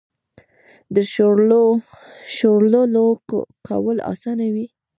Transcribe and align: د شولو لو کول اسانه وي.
د 0.95 0.97
شولو 2.35 2.81
لو 2.95 3.05
کول 3.65 3.97
اسانه 4.11 4.47
وي. 4.53 4.67